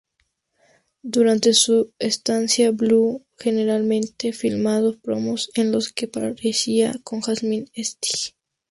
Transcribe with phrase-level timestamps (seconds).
[1.03, 8.33] Durante su estancia, Blue generalmente filmando promos en los que aparecía con Jasmin St.